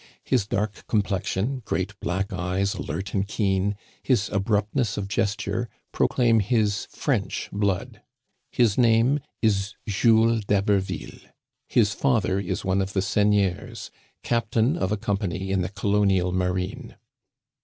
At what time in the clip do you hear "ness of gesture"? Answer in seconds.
4.73-5.69